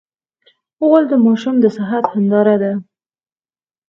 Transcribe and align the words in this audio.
غول 0.85 1.03
د 1.09 1.13
ماشوم 1.25 1.55
د 1.61 1.65
صحت 1.77 2.03
هنداره 2.13 2.55
ده. 2.61 2.71